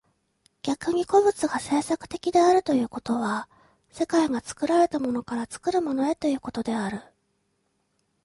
[0.63, 3.47] 逆に個物が製作的であるということは、
[3.91, 7.03] 世界が作られたものから作るものへということである。